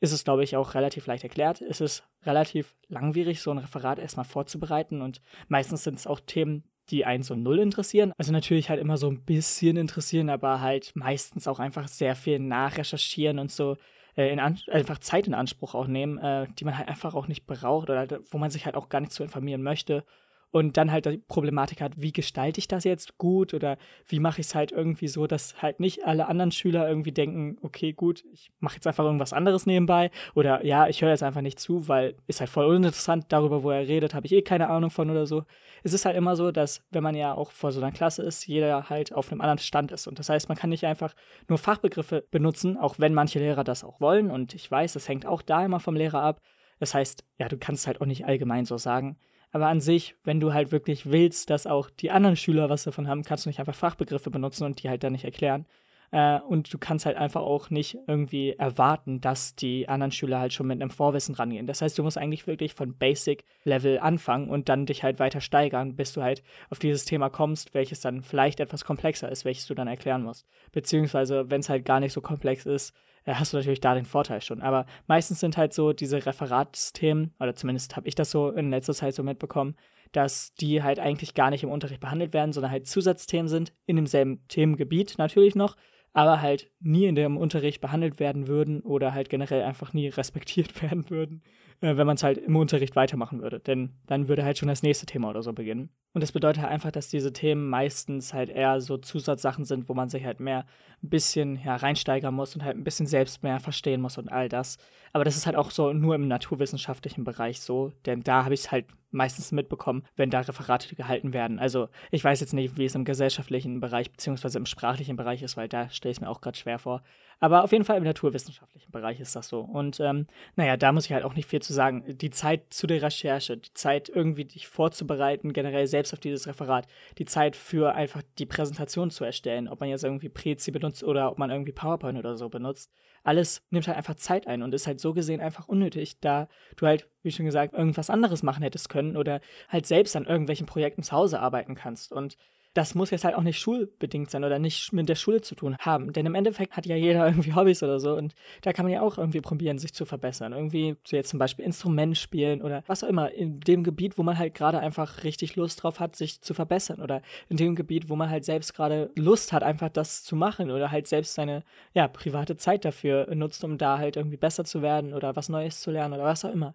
ist 0.00 0.12
es, 0.12 0.24
glaube 0.24 0.42
ich, 0.42 0.56
auch 0.56 0.74
relativ 0.74 1.06
leicht 1.06 1.22
erklärt. 1.22 1.62
Es 1.62 1.80
ist 1.80 2.02
relativ 2.24 2.74
langwierig, 2.88 3.40
so 3.40 3.52
ein 3.52 3.58
Referat 3.58 4.00
erstmal 4.00 4.24
vorzubereiten 4.24 5.00
und 5.00 5.22
meistens 5.46 5.84
sind 5.84 5.96
es 5.96 6.08
auch 6.08 6.18
Themen, 6.18 6.64
die 6.90 7.04
einen 7.04 7.22
so 7.22 7.36
null 7.36 7.60
interessieren. 7.60 8.12
Also 8.18 8.32
natürlich 8.32 8.68
halt 8.68 8.80
immer 8.80 8.96
so 8.96 9.08
ein 9.08 9.24
bisschen 9.24 9.76
interessieren, 9.76 10.28
aber 10.28 10.60
halt 10.60 10.90
meistens 10.94 11.46
auch 11.46 11.60
einfach 11.60 11.86
sehr 11.86 12.16
viel 12.16 12.40
nachrecherchieren 12.40 13.38
und 13.38 13.52
so 13.52 13.76
äh, 14.16 14.32
in 14.32 14.40
einfach 14.40 14.98
Zeit 14.98 15.26
in 15.26 15.34
Anspruch 15.34 15.74
auch 15.74 15.86
nehmen, 15.86 16.18
äh, 16.18 16.46
die 16.58 16.64
man 16.64 16.76
halt 16.76 16.88
einfach 16.88 17.14
auch 17.14 17.28
nicht 17.28 17.46
braucht 17.46 17.90
oder 17.90 18.06
wo 18.30 18.38
man 18.38 18.50
sich 18.50 18.66
halt 18.66 18.76
auch 18.76 18.88
gar 18.88 19.00
nicht 19.00 19.12
zu 19.12 19.22
informieren 19.22 19.62
möchte 19.62 20.04
und 20.52 20.76
dann 20.76 20.92
halt 20.92 21.06
die 21.06 21.16
Problematik 21.16 21.80
hat, 21.80 21.94
wie 21.96 22.12
gestalte 22.12 22.58
ich 22.58 22.68
das 22.68 22.84
jetzt 22.84 23.16
gut 23.16 23.54
oder 23.54 23.78
wie 24.06 24.20
mache 24.20 24.42
ich 24.42 24.48
es 24.48 24.54
halt 24.54 24.70
irgendwie 24.70 25.08
so, 25.08 25.26
dass 25.26 25.60
halt 25.62 25.80
nicht 25.80 26.04
alle 26.04 26.28
anderen 26.28 26.52
Schüler 26.52 26.86
irgendwie 26.86 27.10
denken, 27.10 27.56
okay, 27.62 27.94
gut, 27.94 28.22
ich 28.32 28.52
mache 28.60 28.76
jetzt 28.76 28.86
einfach 28.86 29.04
irgendwas 29.04 29.32
anderes 29.32 29.64
nebenbei 29.64 30.10
oder 30.34 30.64
ja, 30.64 30.88
ich 30.88 31.00
höre 31.00 31.10
jetzt 31.10 31.22
einfach 31.22 31.40
nicht 31.40 31.58
zu, 31.58 31.88
weil 31.88 32.14
ist 32.26 32.40
halt 32.40 32.50
voll 32.50 32.66
uninteressant, 32.66 33.24
darüber, 33.30 33.62
wo 33.62 33.70
er 33.70 33.88
redet, 33.88 34.14
habe 34.14 34.26
ich 34.26 34.32
eh 34.32 34.42
keine 34.42 34.68
Ahnung 34.68 34.90
von 34.90 35.10
oder 35.10 35.26
so. 35.26 35.44
Es 35.82 35.94
ist 35.94 36.04
halt 36.04 36.16
immer 36.16 36.36
so, 36.36 36.52
dass 36.52 36.82
wenn 36.90 37.02
man 37.02 37.14
ja 37.14 37.32
auch 37.32 37.50
vor 37.50 37.72
so 37.72 37.80
einer 37.80 37.90
Klasse 37.90 38.22
ist, 38.22 38.46
jeder 38.46 38.90
halt 38.90 39.14
auf 39.14 39.32
einem 39.32 39.40
anderen 39.40 39.58
Stand 39.58 39.90
ist 39.90 40.06
und 40.06 40.18
das 40.18 40.28
heißt, 40.28 40.50
man 40.50 40.58
kann 40.58 40.70
nicht 40.70 40.84
einfach 40.84 41.14
nur 41.48 41.56
Fachbegriffe 41.56 42.26
benutzen, 42.30 42.76
auch 42.76 42.98
wenn 42.98 43.14
manche 43.14 43.38
Lehrer 43.38 43.64
das 43.64 43.84
auch 43.84 44.00
wollen 44.02 44.30
und 44.30 44.54
ich 44.54 44.70
weiß, 44.70 44.92
das 44.92 45.08
hängt 45.08 45.24
auch 45.24 45.40
da 45.40 45.64
immer 45.64 45.80
vom 45.80 45.96
Lehrer 45.96 46.22
ab. 46.22 46.42
Das 46.78 46.94
heißt, 46.94 47.24
ja, 47.38 47.48
du 47.48 47.56
kannst 47.56 47.86
halt 47.86 48.00
auch 48.02 48.06
nicht 48.06 48.26
allgemein 48.26 48.66
so 48.66 48.76
sagen. 48.76 49.16
Aber 49.52 49.68
an 49.68 49.80
sich, 49.80 50.16
wenn 50.24 50.40
du 50.40 50.54
halt 50.54 50.72
wirklich 50.72 51.10
willst, 51.10 51.50
dass 51.50 51.66
auch 51.66 51.90
die 51.90 52.10
anderen 52.10 52.36
Schüler 52.36 52.70
was 52.70 52.84
davon 52.84 53.06
haben, 53.06 53.22
kannst 53.22 53.44
du 53.44 53.50
nicht 53.50 53.60
einfach 53.60 53.74
Fachbegriffe 53.74 54.30
benutzen 54.30 54.64
und 54.64 54.82
die 54.82 54.88
halt 54.88 55.04
dann 55.04 55.12
nicht 55.12 55.24
erklären. 55.24 55.66
Äh, 56.10 56.40
und 56.40 56.72
du 56.72 56.78
kannst 56.78 57.06
halt 57.06 57.16
einfach 57.16 57.42
auch 57.42 57.70
nicht 57.70 57.98
irgendwie 58.06 58.52
erwarten, 58.52 59.20
dass 59.20 59.54
die 59.54 59.88
anderen 59.88 60.12
Schüler 60.12 60.38
halt 60.38 60.52
schon 60.52 60.66
mit 60.66 60.80
einem 60.80 60.90
Vorwissen 60.90 61.34
rangehen. 61.34 61.66
Das 61.66 61.82
heißt, 61.82 61.98
du 61.98 62.02
musst 62.02 62.18
eigentlich 62.18 62.46
wirklich 62.46 62.74
von 62.74 62.96
Basic-Level 62.96 63.98
anfangen 63.98 64.48
und 64.48 64.68
dann 64.68 64.86
dich 64.86 65.02
halt 65.02 65.18
weiter 65.18 65.40
steigern, 65.40 65.96
bis 65.96 66.12
du 66.12 66.22
halt 66.22 66.42
auf 66.70 66.78
dieses 66.78 67.04
Thema 67.04 67.28
kommst, 67.30 67.74
welches 67.74 68.00
dann 68.00 68.22
vielleicht 68.22 68.60
etwas 68.60 68.84
komplexer 68.84 69.30
ist, 69.30 69.44
welches 69.44 69.66
du 69.66 69.74
dann 69.74 69.88
erklären 69.88 70.22
musst. 70.22 70.46
Beziehungsweise, 70.72 71.50
wenn 71.50 71.60
es 71.60 71.68
halt 71.68 71.84
gar 71.84 72.00
nicht 72.00 72.12
so 72.12 72.20
komplex 72.20 72.66
ist, 72.66 72.94
äh, 73.24 73.34
hast 73.34 73.52
du 73.52 73.56
natürlich 73.56 73.80
da 73.80 73.94
den 73.94 74.04
Vorteil 74.04 74.40
schon. 74.40 74.62
Aber 74.62 74.86
meistens 75.06 75.40
sind 75.40 75.56
halt 75.56 75.72
so 75.72 75.92
diese 75.92 76.24
Referatsthemen, 76.24 77.34
oder 77.40 77.54
zumindest 77.54 77.96
habe 77.96 78.08
ich 78.08 78.14
das 78.14 78.30
so 78.30 78.50
in 78.50 78.70
letzter 78.70 78.94
Zeit 78.94 79.14
so 79.14 79.22
mitbekommen, 79.22 79.76
dass 80.12 80.54
die 80.54 80.82
halt 80.82 80.98
eigentlich 80.98 81.34
gar 81.34 81.50
nicht 81.50 81.62
im 81.62 81.70
Unterricht 81.70 82.00
behandelt 82.00 82.34
werden, 82.34 82.52
sondern 82.52 82.70
halt 82.70 82.86
Zusatzthemen 82.86 83.48
sind, 83.48 83.72
in 83.86 83.96
demselben 83.96 84.46
Themengebiet 84.48 85.14
natürlich 85.18 85.54
noch, 85.54 85.76
aber 86.12 86.42
halt 86.42 86.70
nie 86.80 87.06
in 87.06 87.14
dem 87.14 87.38
Unterricht 87.38 87.80
behandelt 87.80 88.20
werden 88.20 88.46
würden 88.46 88.82
oder 88.82 89.14
halt 89.14 89.30
generell 89.30 89.62
einfach 89.62 89.92
nie 89.94 90.08
respektiert 90.08 90.82
werden 90.82 91.08
würden, 91.08 91.42
äh, 91.82 91.96
wenn 91.96 92.06
man 92.06 92.14
es 92.14 92.22
halt 92.22 92.38
im 92.38 92.56
Unterricht 92.56 92.96
weitermachen 92.96 93.42
würde. 93.42 93.60
Denn 93.60 93.90
dann 94.06 94.28
würde 94.28 94.44
halt 94.44 94.56
schon 94.56 94.68
das 94.68 94.82
nächste 94.82 95.04
Thema 95.04 95.28
oder 95.28 95.42
so 95.42 95.52
beginnen. 95.52 95.90
Und 96.14 96.22
das 96.22 96.32
bedeutet 96.32 96.62
halt 96.62 96.72
einfach, 96.72 96.92
dass 96.92 97.08
diese 97.08 97.32
Themen 97.32 97.68
meistens 97.68 98.32
halt 98.32 98.50
eher 98.50 98.80
so 98.80 98.96
Zusatzsachen 98.98 99.64
sind, 99.64 99.88
wo 99.88 99.94
man 99.94 100.08
sich 100.08 100.24
halt 100.24 100.40
mehr 100.40 100.64
ein 101.02 101.08
bisschen 101.08 101.60
ja, 101.64 101.76
reinsteigern 101.76 102.34
muss 102.34 102.54
und 102.54 102.62
halt 102.64 102.76
ein 102.76 102.84
bisschen 102.84 103.06
selbst 103.06 103.42
mehr 103.42 103.60
verstehen 103.60 104.00
muss 104.00 104.18
und 104.18 104.30
all 104.30 104.48
das. 104.48 104.78
Aber 105.12 105.24
das 105.24 105.36
ist 105.36 105.46
halt 105.46 105.56
auch 105.56 105.70
so 105.70 105.92
nur 105.92 106.14
im 106.14 106.28
naturwissenschaftlichen 106.28 107.24
Bereich 107.24 107.60
so, 107.60 107.92
denn 108.06 108.22
da 108.22 108.44
habe 108.44 108.54
ich 108.54 108.60
es 108.60 108.70
halt 108.70 108.86
meistens 109.10 109.52
mitbekommen, 109.52 110.04
wenn 110.16 110.30
da 110.30 110.40
Referate 110.40 110.94
gehalten 110.94 111.32
werden. 111.32 111.58
Also 111.58 111.88
ich 112.10 112.24
weiß 112.24 112.40
jetzt 112.40 112.54
nicht, 112.54 112.78
wie 112.78 112.86
es 112.86 112.94
im 112.94 113.04
gesellschaftlichen 113.04 113.80
Bereich 113.80 114.10
beziehungsweise 114.10 114.58
im 114.58 114.66
sprachlichen 114.66 115.16
Bereich 115.16 115.42
ist, 115.42 115.56
weil 115.56 115.68
da 115.68 115.90
stelle 115.90 116.12
ich 116.12 116.18
es 116.18 116.20
mir 116.20 116.30
auch 116.30 116.40
gerade 116.40 116.56
schwer 116.56 116.78
vor. 116.78 117.02
Aber 117.42 117.64
auf 117.64 117.72
jeden 117.72 117.84
Fall 117.84 117.96
im 117.96 118.04
naturwissenschaftlichen 118.04 118.92
Bereich 118.92 119.18
ist 119.18 119.34
das 119.34 119.48
so. 119.48 119.62
Und 119.62 119.98
ähm, 119.98 120.28
naja, 120.54 120.76
da 120.76 120.92
muss 120.92 121.06
ich 121.06 121.12
halt 121.12 121.24
auch 121.24 121.34
nicht 121.34 121.48
viel 121.48 121.60
zu 121.60 121.72
sagen. 121.72 122.04
Die 122.06 122.30
Zeit 122.30 122.72
zu 122.72 122.86
der 122.86 123.02
Recherche, 123.02 123.56
die 123.56 123.74
Zeit 123.74 124.08
irgendwie 124.08 124.44
dich 124.44 124.68
vorzubereiten, 124.68 125.52
generell 125.52 125.88
selbst 125.88 126.12
auf 126.12 126.20
dieses 126.20 126.46
Referat, 126.46 126.86
die 127.18 127.24
Zeit 127.24 127.56
für 127.56 127.96
einfach 127.96 128.22
die 128.38 128.46
Präsentation 128.46 129.10
zu 129.10 129.24
erstellen, 129.24 129.66
ob 129.66 129.80
man 129.80 129.88
jetzt 129.88 130.04
irgendwie 130.04 130.28
Prezi 130.28 130.70
benutzt 130.70 131.02
oder 131.02 131.32
ob 131.32 131.38
man 131.38 131.50
irgendwie 131.50 131.72
PowerPoint 131.72 132.16
oder 132.16 132.36
so 132.36 132.48
benutzt. 132.48 132.92
Alles 133.24 133.60
nimmt 133.70 133.88
halt 133.88 133.98
einfach 133.98 134.14
Zeit 134.14 134.46
ein 134.46 134.62
und 134.62 134.72
ist 134.72 134.86
halt 134.86 135.00
so 135.00 135.12
gesehen 135.12 135.40
einfach 135.40 135.66
unnötig, 135.66 136.20
da 136.20 136.46
du 136.76 136.86
halt, 136.86 137.08
wie 137.24 137.32
schon 137.32 137.46
gesagt, 137.46 137.74
irgendwas 137.74 138.08
anderes 138.08 138.44
machen 138.44 138.62
hättest 138.62 138.88
können 138.88 139.16
oder 139.16 139.40
halt 139.68 139.86
selbst 139.86 140.14
an 140.14 140.26
irgendwelchen 140.26 140.66
Projekten 140.66 141.02
zu 141.02 141.10
Hause 141.10 141.40
arbeiten 141.40 141.74
kannst. 141.74 142.12
Und 142.12 142.36
das 142.74 142.94
muss 142.94 143.10
jetzt 143.10 143.24
halt 143.24 143.34
auch 143.34 143.42
nicht 143.42 143.58
schulbedingt 143.58 144.30
sein 144.30 144.44
oder 144.44 144.58
nicht 144.58 144.92
mit 144.92 145.08
der 145.08 145.14
Schule 145.14 145.42
zu 145.42 145.54
tun 145.54 145.76
haben. 145.78 146.12
Denn 146.12 146.24
im 146.24 146.34
Endeffekt 146.34 146.76
hat 146.76 146.86
ja 146.86 146.96
jeder 146.96 147.26
irgendwie 147.28 147.54
Hobbys 147.54 147.82
oder 147.82 148.00
so 148.00 148.16
und 148.16 148.34
da 148.62 148.72
kann 148.72 148.84
man 148.84 148.92
ja 148.92 149.02
auch 149.02 149.18
irgendwie 149.18 149.40
probieren, 149.40 149.78
sich 149.78 149.92
zu 149.92 150.04
verbessern. 150.04 150.52
Irgendwie 150.52 150.96
so 151.04 151.16
jetzt 151.16 151.28
zum 151.28 151.38
Beispiel 151.38 151.64
Instrument 151.64 152.16
spielen 152.16 152.62
oder 152.62 152.82
was 152.86 153.04
auch 153.04 153.08
immer 153.08 153.30
in 153.32 153.60
dem 153.60 153.84
Gebiet, 153.84 154.16
wo 154.16 154.22
man 154.22 154.38
halt 154.38 154.54
gerade 154.54 154.80
einfach 154.80 155.24
richtig 155.24 155.56
Lust 155.56 155.82
drauf 155.82 156.00
hat, 156.00 156.16
sich 156.16 156.40
zu 156.40 156.54
verbessern 156.54 157.00
oder 157.00 157.22
in 157.48 157.56
dem 157.56 157.74
Gebiet, 157.74 158.08
wo 158.08 158.16
man 158.16 158.30
halt 158.30 158.44
selbst 158.44 158.74
gerade 158.74 159.10
Lust 159.16 159.52
hat, 159.52 159.62
einfach 159.62 159.90
das 159.90 160.24
zu 160.24 160.34
machen 160.34 160.70
oder 160.70 160.90
halt 160.90 161.06
selbst 161.06 161.34
seine 161.34 161.64
ja, 161.94 162.08
private 162.08 162.56
Zeit 162.56 162.84
dafür 162.84 163.34
nutzt, 163.34 163.64
um 163.64 163.76
da 163.76 163.98
halt 163.98 164.16
irgendwie 164.16 164.36
besser 164.36 164.64
zu 164.64 164.82
werden 164.82 165.12
oder 165.12 165.36
was 165.36 165.48
Neues 165.48 165.80
zu 165.80 165.90
lernen 165.90 166.14
oder 166.14 166.24
was 166.24 166.44
auch 166.44 166.52
immer. 166.52 166.74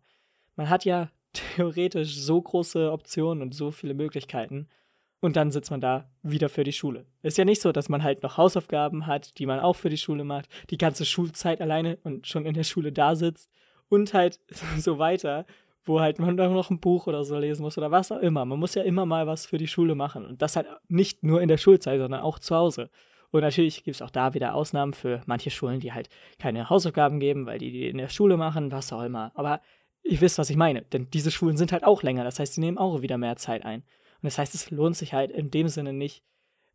Man 0.55 0.69
hat 0.69 0.85
ja 0.85 1.09
theoretisch 1.33 2.15
so 2.15 2.41
große 2.41 2.91
Optionen 2.91 3.41
und 3.41 3.53
so 3.53 3.71
viele 3.71 3.93
Möglichkeiten 3.93 4.67
und 5.19 5.35
dann 5.35 5.51
sitzt 5.51 5.71
man 5.71 5.81
da 5.81 6.09
wieder 6.21 6.49
für 6.49 6.63
die 6.63 6.73
Schule. 6.73 7.05
Ist 7.21 7.37
ja 7.37 7.45
nicht 7.45 7.61
so, 7.61 7.71
dass 7.71 7.89
man 7.89 8.03
halt 8.03 8.23
noch 8.23 8.37
Hausaufgaben 8.37 9.07
hat, 9.07 9.37
die 9.39 9.45
man 9.45 9.59
auch 9.59 9.75
für 9.75 9.89
die 9.89 9.97
Schule 9.97 10.23
macht, 10.23 10.47
die 10.69 10.77
ganze 10.77 11.05
Schulzeit 11.05 11.61
alleine 11.61 11.97
und 12.03 12.27
schon 12.27 12.45
in 12.45 12.53
der 12.53 12.63
Schule 12.63 12.91
da 12.91 13.15
sitzt 13.15 13.49
und 13.89 14.13
halt 14.13 14.39
so 14.77 14.99
weiter, 14.99 15.45
wo 15.83 16.01
halt 16.01 16.19
man 16.19 16.37
dann 16.37 16.53
noch 16.53 16.69
ein 16.69 16.79
Buch 16.79 17.07
oder 17.07 17.23
so 17.23 17.37
lesen 17.37 17.63
muss 17.63 17.77
oder 17.77 17.91
was 17.91 18.11
auch 18.11 18.19
immer. 18.19 18.45
Man 18.45 18.59
muss 18.59 18.75
ja 18.75 18.83
immer 18.83 19.05
mal 19.05 19.25
was 19.25 19.45
für 19.45 19.57
die 19.57 19.67
Schule 19.67 19.95
machen 19.95 20.25
und 20.25 20.41
das 20.41 20.55
halt 20.55 20.67
nicht 20.87 21.23
nur 21.23 21.41
in 21.41 21.47
der 21.47 21.57
Schulzeit, 21.57 21.99
sondern 21.99 22.21
auch 22.21 22.39
zu 22.39 22.55
Hause. 22.55 22.89
Und 23.31 23.41
natürlich 23.41 23.83
gibt 23.83 23.95
es 23.95 24.01
auch 24.01 24.09
da 24.09 24.33
wieder 24.33 24.53
Ausnahmen 24.55 24.93
für 24.93 25.21
manche 25.25 25.49
Schulen, 25.49 25.79
die 25.79 25.93
halt 25.93 26.09
keine 26.39 26.69
Hausaufgaben 26.69 27.19
geben, 27.19 27.45
weil 27.45 27.59
die 27.59 27.71
die 27.71 27.87
in 27.87 27.97
der 27.97 28.09
Schule 28.09 28.37
machen, 28.37 28.71
was 28.71 28.93
auch 28.93 29.03
immer. 29.03 29.31
Aber 29.35 29.61
ihr 30.03 30.21
wisst, 30.21 30.37
was 30.37 30.49
ich 30.49 30.55
meine, 30.55 30.83
denn 30.83 31.09
diese 31.11 31.31
Schulen 31.31 31.57
sind 31.57 31.71
halt 31.71 31.83
auch 31.83 32.03
länger, 32.03 32.23
das 32.23 32.39
heißt, 32.39 32.53
sie 32.53 32.61
nehmen 32.61 32.77
auch 32.77 33.01
wieder 33.01 33.17
mehr 33.17 33.35
Zeit 33.35 33.65
ein. 33.65 33.83
Und 34.27 34.33
das 34.33 34.39
heißt, 34.39 34.55
es 34.55 34.71
lohnt 34.71 34.97
sich 34.97 35.13
halt 35.13 35.31
in 35.31 35.51
dem 35.51 35.69
Sinne 35.69 35.93
nicht, 35.93 36.21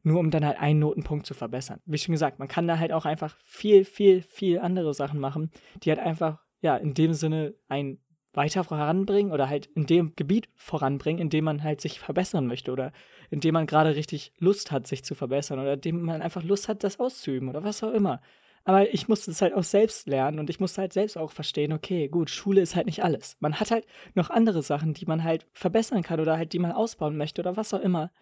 nur 0.02 0.20
um 0.20 0.30
dann 0.30 0.42
halt 0.42 0.58
einen 0.58 0.78
Notenpunkt 0.78 1.26
zu 1.26 1.34
verbessern. 1.34 1.80
Wie 1.84 1.98
schon 1.98 2.12
gesagt, 2.12 2.38
man 2.38 2.48
kann 2.48 2.66
da 2.66 2.78
halt 2.78 2.92
auch 2.92 3.04
einfach 3.04 3.36
viel, 3.44 3.84
viel, 3.84 4.22
viel 4.22 4.58
andere 4.58 4.94
Sachen 4.94 5.20
machen, 5.20 5.50
die 5.82 5.90
halt 5.90 6.00
einfach, 6.00 6.38
ja, 6.62 6.78
in 6.78 6.94
dem 6.94 7.12
Sinne 7.12 7.54
ein 7.68 7.98
weiter 8.32 8.64
voranbringen 8.64 9.32
oder 9.32 9.50
halt 9.50 9.66
in 9.66 9.84
dem 9.84 10.14
Gebiet 10.16 10.48
voranbringen, 10.54 11.20
in 11.20 11.28
dem 11.28 11.44
man 11.44 11.62
halt 11.62 11.82
sich 11.82 12.00
verbessern 12.00 12.46
möchte 12.46 12.72
oder 12.72 12.90
in 13.28 13.40
dem 13.40 13.52
man 13.52 13.66
gerade 13.66 13.96
richtig 13.96 14.32
Lust 14.38 14.72
hat, 14.72 14.86
sich 14.86 15.04
zu 15.04 15.14
verbessern 15.14 15.58
oder 15.58 15.74
in 15.74 15.82
dem 15.82 16.00
man 16.00 16.22
einfach 16.22 16.42
Lust 16.42 16.70
hat, 16.70 16.82
das 16.84 17.00
auszuüben 17.00 17.50
oder 17.50 17.64
was 17.64 17.82
auch 17.82 17.92
immer. 17.92 18.22
Aber 18.64 18.92
ich 18.94 19.08
musste 19.08 19.30
es 19.30 19.42
halt 19.42 19.54
auch 19.54 19.64
selbst 19.64 20.06
lernen 20.06 20.38
und 20.38 20.48
ich 20.48 20.60
musste 20.60 20.82
halt 20.82 20.92
selbst 20.92 21.18
auch 21.18 21.32
verstehen, 21.32 21.72
okay, 21.72 22.08
gut, 22.08 22.30
Schule 22.30 22.60
ist 22.60 22.76
halt 22.76 22.86
nicht 22.86 23.02
alles. 23.02 23.36
Man 23.40 23.58
hat 23.58 23.70
halt 23.70 23.86
noch 24.14 24.30
andere 24.30 24.62
Sachen, 24.62 24.94
die 24.94 25.06
man 25.06 25.24
halt 25.24 25.46
verbessern 25.52 26.02
kann 26.02 26.20
oder 26.20 26.36
halt 26.36 26.52
die 26.52 26.60
man 26.60 26.72
ausbauen 26.72 27.16
möchte 27.16 27.40
oder 27.42 27.56
was 27.56 27.74
auch 27.74 27.80
immer. 27.80 28.12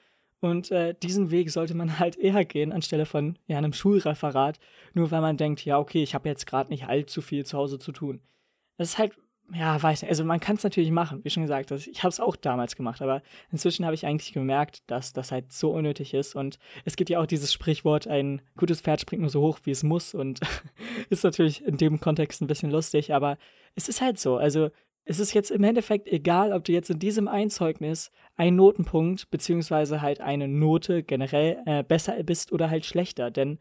Und 0.40 0.70
äh, 0.70 0.94
diesen 0.94 1.30
Weg 1.30 1.50
sollte 1.50 1.74
man 1.74 1.98
halt 1.98 2.16
eher 2.16 2.44
gehen, 2.44 2.72
anstelle 2.72 3.06
von 3.06 3.38
ja, 3.46 3.58
einem 3.58 3.74
Schulreferat, 3.74 4.58
nur 4.94 5.10
weil 5.10 5.20
man 5.20 5.36
denkt, 5.36 5.64
ja, 5.64 5.78
okay, 5.78 6.02
ich 6.02 6.14
habe 6.14 6.28
jetzt 6.28 6.46
gerade 6.46 6.70
nicht 6.70 6.86
allzu 6.86 7.20
viel 7.20 7.44
zu 7.44 7.58
Hause 7.58 7.78
zu 7.78 7.92
tun. 7.92 8.20
Das 8.78 8.90
ist 8.90 8.98
halt 8.98 9.12
ja, 9.52 9.82
weiß 9.82 10.02
nicht. 10.02 10.10
Also 10.10 10.24
man 10.24 10.38
kann 10.38 10.56
es 10.56 10.62
natürlich 10.62 10.90
machen, 10.90 11.24
wie 11.24 11.30
schon 11.30 11.42
gesagt. 11.42 11.72
Also 11.72 11.90
ich 11.90 12.02
habe 12.02 12.10
es 12.10 12.20
auch 12.20 12.36
damals 12.36 12.76
gemacht, 12.76 13.02
aber 13.02 13.22
inzwischen 13.50 13.84
habe 13.84 13.94
ich 13.94 14.06
eigentlich 14.06 14.32
gemerkt, 14.32 14.82
dass 14.88 15.12
das 15.12 15.32
halt 15.32 15.52
so 15.52 15.72
unnötig 15.72 16.14
ist. 16.14 16.36
Und 16.36 16.58
es 16.84 16.96
gibt 16.96 17.10
ja 17.10 17.20
auch 17.20 17.26
dieses 17.26 17.52
Sprichwort, 17.52 18.06
ein 18.06 18.42
gutes 18.56 18.80
Pferd 18.80 19.00
springt 19.00 19.22
nur 19.22 19.30
so 19.30 19.40
hoch, 19.40 19.58
wie 19.64 19.72
es 19.72 19.82
muss. 19.82 20.14
Und 20.14 20.40
ist 21.10 21.24
natürlich 21.24 21.64
in 21.64 21.76
dem 21.76 22.00
Kontext 22.00 22.40
ein 22.40 22.46
bisschen 22.46 22.70
lustig, 22.70 23.12
aber 23.12 23.38
es 23.74 23.88
ist 23.88 24.00
halt 24.00 24.18
so. 24.18 24.36
Also 24.36 24.70
es 25.04 25.18
ist 25.18 25.34
jetzt 25.34 25.50
im 25.50 25.64
Endeffekt 25.64 26.06
egal, 26.06 26.52
ob 26.52 26.64
du 26.64 26.72
jetzt 26.72 26.90
in 26.90 27.00
diesem 27.00 27.26
Einzeugnis 27.26 28.12
einen 28.36 28.56
Notenpunkt 28.56 29.30
beziehungsweise 29.30 30.02
halt 30.02 30.20
eine 30.20 30.46
Note 30.46 31.02
generell 31.02 31.60
äh, 31.66 31.82
besser 31.82 32.22
bist 32.22 32.52
oder 32.52 32.70
halt 32.70 32.84
schlechter. 32.84 33.30
Denn 33.30 33.58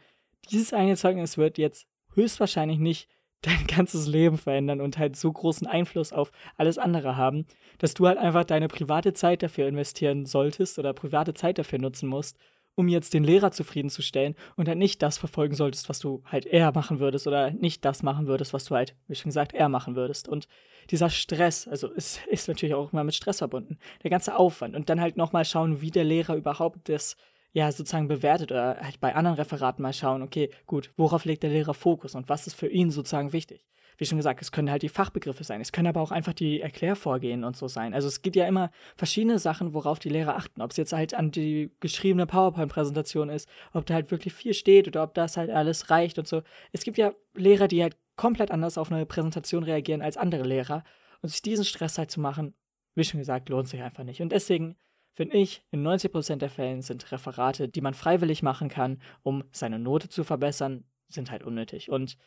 dieses 0.51 0.74
eine 0.74 0.96
Zeugnis 0.96 1.38
wird 1.38 1.58
jetzt 1.58 1.88
höchstwahrscheinlich 2.13 2.77
nicht 2.79 3.10
dein 3.41 3.67
ganzes 3.67 4.08
Leben 4.08 4.38
verändern 4.38 4.81
und 4.81 4.98
halt 4.98 5.15
so 5.15 5.31
großen 5.31 5.67
Einfluss 5.67 6.12
auf 6.12 6.31
alles 6.58 6.77
andere 6.77 7.15
haben, 7.15 7.46
dass 7.77 7.93
du 7.93 8.08
halt 8.08 8.17
einfach 8.17 8.43
deine 8.43 8.67
private 8.67 9.13
Zeit 9.13 9.43
dafür 9.43 9.67
investieren 9.67 10.25
solltest 10.25 10.79
oder 10.79 10.93
private 10.93 11.34
Zeit 11.34 11.58
dafür 11.58 11.79
nutzen 11.79 12.10
musst, 12.10 12.38
um 12.75 12.88
jetzt 12.88 13.13
den 13.13 13.24
Lehrer 13.24 13.51
zufriedenzustellen 13.51 14.36
und 14.55 14.67
halt 14.67 14.77
nicht 14.77 15.01
das 15.01 15.17
verfolgen 15.17 15.55
solltest, 15.55 15.89
was 15.89 16.00
du 16.00 16.22
halt 16.25 16.46
eher 16.46 16.72
machen 16.74 17.00
würdest 17.00 17.27
oder 17.27 17.51
nicht 17.51 17.84
das 17.86 18.03
machen 18.03 18.27
würdest, 18.27 18.53
was 18.53 18.65
du 18.65 18.75
halt, 18.75 18.96
wie 19.08 19.15
schon 19.15 19.29
gesagt, 19.29 19.53
eher 19.53 19.69
machen 19.69 19.96
würdest. 19.96 20.27
Und 20.27 20.48
dieser 20.89 21.10
Stress, 21.10 21.67
also 21.67 21.89
es 21.93 22.19
ist 22.29 22.48
natürlich 22.48 22.75
auch 22.75 22.91
immer 22.91 23.03
mit 23.03 23.15
Stress 23.15 23.39
verbunden, 23.39 23.77
der 24.03 24.10
ganze 24.10 24.36
Aufwand 24.36 24.75
und 24.75 24.89
dann 24.89 25.01
halt 25.01 25.17
nochmal 25.17 25.46
schauen, 25.46 25.81
wie 25.81 25.91
der 25.91 26.03
Lehrer 26.03 26.36
überhaupt 26.36 26.89
das 26.89 27.15
ja, 27.51 27.71
sozusagen 27.71 28.07
bewertet 28.07 28.51
oder 28.51 28.77
halt 28.81 28.99
bei 28.99 29.15
anderen 29.15 29.37
Referaten 29.37 29.81
mal 29.81 29.93
schauen, 29.93 30.21
okay, 30.21 30.49
gut, 30.65 30.91
worauf 30.97 31.25
legt 31.25 31.43
der 31.43 31.49
Lehrer 31.49 31.73
Fokus 31.73 32.15
und 32.15 32.29
was 32.29 32.47
ist 32.47 32.55
für 32.55 32.67
ihn 32.67 32.91
sozusagen 32.91 33.33
wichtig? 33.33 33.65
Wie 33.97 34.05
schon 34.05 34.17
gesagt, 34.17 34.41
es 34.41 34.53
können 34.53 34.71
halt 34.71 34.81
die 34.81 34.89
Fachbegriffe 34.89 35.43
sein, 35.43 35.59
es 35.59 35.73
können 35.73 35.87
aber 35.87 35.99
auch 35.99 36.11
einfach 36.11 36.31
die 36.31 36.61
Erklärvorgehen 36.61 37.43
und 37.43 37.57
so 37.57 37.67
sein. 37.67 37.93
Also 37.93 38.07
es 38.07 38.21
gibt 38.21 38.37
ja 38.37 38.47
immer 38.47 38.71
verschiedene 38.95 39.39
Sachen, 39.39 39.73
worauf 39.73 39.99
die 39.99 40.07
Lehrer 40.07 40.37
achten. 40.37 40.61
Ob 40.61 40.71
es 40.71 40.77
jetzt 40.77 40.93
halt 40.93 41.13
an 41.13 41.31
die 41.31 41.71
geschriebene 41.81 42.25
PowerPoint-Präsentation 42.25 43.27
ist, 43.27 43.49
ob 43.73 43.85
da 43.85 43.95
halt 43.95 44.09
wirklich 44.09 44.33
viel 44.33 44.53
steht 44.53 44.87
oder 44.87 45.03
ob 45.03 45.15
das 45.15 45.35
halt 45.35 45.49
alles 45.49 45.89
reicht 45.89 46.17
und 46.17 46.29
so. 46.29 46.43
Es 46.71 46.85
gibt 46.85 46.97
ja 46.97 47.11
Lehrer, 47.33 47.67
die 47.67 47.81
halt 47.81 47.97
komplett 48.15 48.51
anders 48.51 48.77
auf 48.77 48.89
eine 48.89 49.05
Präsentation 49.05 49.63
reagieren 49.63 50.01
als 50.01 50.15
andere 50.15 50.43
Lehrer. 50.43 50.85
Und 51.21 51.27
sich 51.27 51.41
diesen 51.41 51.65
Stress 51.65 51.97
halt 51.97 52.09
zu 52.09 52.21
machen, 52.21 52.53
wie 52.95 53.03
schon 53.03 53.19
gesagt, 53.19 53.49
lohnt 53.49 53.67
sich 53.67 53.81
einfach 53.81 54.05
nicht. 54.05 54.21
Und 54.21 54.31
deswegen 54.31 54.77
finde 55.13 55.37
ich, 55.37 55.63
in 55.71 55.85
90% 55.85 56.37
der 56.37 56.49
Fällen 56.49 56.81
sind 56.81 57.11
Referate, 57.11 57.67
die 57.67 57.81
man 57.81 57.93
freiwillig 57.93 58.43
machen 58.43 58.69
kann, 58.69 59.01
um 59.23 59.43
seine 59.51 59.79
Note 59.79 60.09
zu 60.09 60.23
verbessern, 60.23 60.85
sind 61.07 61.31
halt 61.31 61.43
unnötig. 61.43 61.89
Und 61.89 62.17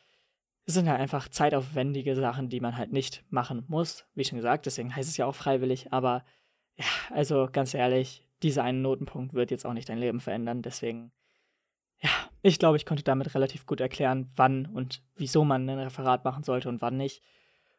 es 0.65 0.75
sind 0.75 0.89
halt 0.89 1.01
einfach 1.01 1.29
zeitaufwendige 1.29 2.15
Sachen, 2.15 2.49
die 2.49 2.61
man 2.61 2.77
halt 2.77 2.93
nicht 2.93 3.25
machen 3.31 3.65
muss. 3.69 4.07
Wie 4.15 4.25
schon 4.25 4.37
gesagt, 4.37 4.67
deswegen 4.67 4.95
heißt 4.95 5.09
es 5.09 5.17
ja 5.17 5.27
auch 5.27 5.35
freiwillig. 5.35 5.93
Aber 5.93 6.25
ja, 6.77 6.85
also 7.11 7.49
ganz 7.51 7.75
ehrlich, 7.75 8.27
dieser 8.43 8.65
eine 8.65 8.79
Notenpunkt 8.79 9.35
wird 9.35 9.51
jetzt 9.51 9.67
auch 9.67 9.73
nicht 9.73 9.89
dein 9.89 9.99
Leben 9.99 10.21
verändern. 10.21 10.63
Deswegen, 10.63 11.13
ja, 12.01 12.11
ich 12.43 12.59
glaube, 12.59 12.77
ich 12.77 12.87
konnte 12.87 13.03
damit 13.03 13.35
relativ 13.35 13.67
gut 13.67 13.81
erklären, 13.81 14.31
wann 14.37 14.67
und 14.67 15.03
wieso 15.17 15.45
man 15.45 15.69
ein 15.69 15.79
Referat 15.79 16.25
machen 16.25 16.45
sollte 16.45 16.69
und 16.69 16.81
wann 16.81 16.97
nicht. 16.97 17.23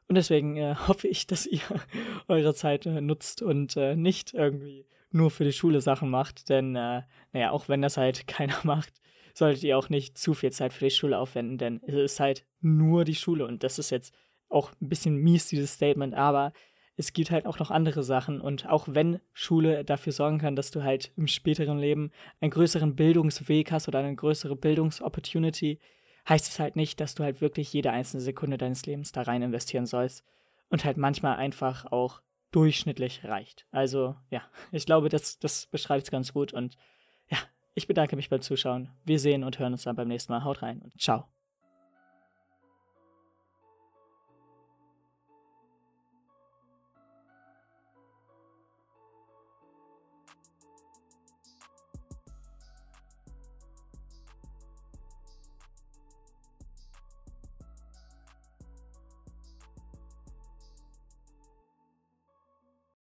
Und 0.08 0.16
deswegen 0.16 0.58
äh, 0.58 0.76
hoffe 0.88 1.08
ich, 1.08 1.28
dass 1.28 1.46
ihr 1.46 1.62
eure 2.28 2.54
Zeit 2.54 2.86
äh, 2.86 3.02
nutzt 3.02 3.42
und 3.42 3.78
äh, 3.78 3.96
nicht 3.96 4.34
irgendwie 4.34 4.86
nur 5.12 5.30
für 5.32 5.44
die 5.44 5.54
Schule 5.54 5.80
Sachen 5.80 6.10
macht, 6.10 6.50
denn, 6.50 6.76
äh, 6.76 7.04
naja, 7.32 7.52
auch 7.52 7.70
wenn 7.70 7.82
das 7.82 7.98
halt 7.98 8.28
keiner 8.28 8.58
macht, 8.64 8.94
solltet 9.34 9.64
ihr 9.64 9.78
auch 9.78 9.90
nicht 9.90 10.18
zu 10.18 10.34
viel 10.34 10.52
Zeit 10.52 10.74
für 10.74 10.86
die 10.86 10.92
Schule 10.92 11.18
aufwenden, 11.18 11.58
denn 11.58 11.82
es 11.88 11.96
ist 11.96 12.20
halt 12.20 12.46
nur 12.62 13.04
die 13.04 13.16
Schule. 13.16 13.48
Und 13.48 13.64
das 13.64 13.80
ist 13.80 13.90
jetzt 13.90 14.14
auch 14.50 14.72
ein 14.82 14.90
bisschen 14.90 15.16
mies, 15.16 15.48
dieses 15.48 15.74
Statement, 15.74 16.14
aber 16.14 16.54
es 16.96 17.14
gibt 17.14 17.32
halt 17.32 17.48
auch 17.48 17.58
noch 17.58 17.72
andere 17.72 18.04
Sachen. 18.04 18.40
Und 18.40 18.68
auch 18.68 18.88
wenn 18.90 19.20
Schule 19.34 19.84
dafür 19.84 20.14
sorgen 20.14 20.38
kann, 20.38 20.56
dass 20.56 20.70
du 20.70 20.84
halt 20.84 21.12
im 21.16 21.28
späteren 21.28 21.80
Leben 21.80 22.12
einen 22.40 22.52
größeren 22.52 22.96
Bildungsweg 22.96 23.72
hast 23.72 23.88
oder 23.88 24.00
eine 24.00 24.16
größere 24.16 24.56
Bildungsopportunity, 24.56 25.80
heißt 26.28 26.48
es 26.48 26.60
halt 26.60 26.76
nicht, 26.76 27.00
dass 27.00 27.16
du 27.16 27.24
halt 27.24 27.42
wirklich 27.42 27.72
jede 27.74 27.92
einzelne 27.92 28.22
Sekunde 28.22 28.58
deines 28.58 28.86
Lebens 28.86 29.12
da 29.12 29.24
rein 29.24 29.42
investieren 29.42 29.86
sollst 29.86 30.24
und 30.70 30.86
halt 30.86 30.98
manchmal 30.98 31.36
einfach 31.38 31.92
auch 31.92 32.22
durchschnittlich 32.52 33.24
reicht. 33.24 33.66
Also 33.72 34.16
ja, 34.30 34.44
ich 34.72 34.86
glaube, 34.86 35.10
das, 35.10 35.40
das 35.40 35.68
beschreibt 35.68 36.04
es 36.04 36.12
ganz 36.12 36.34
gut 36.34 36.54
und 36.54 36.78
ja, 37.30 37.38
ich 37.74 37.88
bedanke 37.88 38.16
mich 38.16 38.30
beim 38.30 38.42
Zuschauen. 38.42 38.90
Wir 39.04 39.20
sehen 39.20 39.44
und 39.44 39.60
hören 39.60 39.74
uns 39.74 39.84
dann 39.84 39.96
beim 39.96 40.08
nächsten 40.08 40.32
Mal. 40.32 40.44
Haut 40.44 40.62
rein 40.62 40.82
und 40.82 41.00
ciao. 41.02 41.28